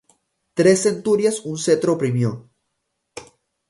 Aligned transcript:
Tres 0.61 0.81
centurias 0.85 1.39
un 1.53 1.59
cetro 1.67 1.93
oprimió, 2.01 2.37